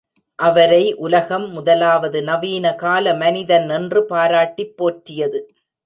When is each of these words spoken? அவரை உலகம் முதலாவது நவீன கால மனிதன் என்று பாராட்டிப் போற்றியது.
அவரை 0.39 0.93
உலகம் 0.97 1.45
முதலாவது 1.51 2.21
நவீன 2.23 2.73
கால 2.75 3.13
மனிதன் 3.13 3.69
என்று 3.69 4.05
பாராட்டிப் 4.05 4.77
போற்றியது. 4.77 5.41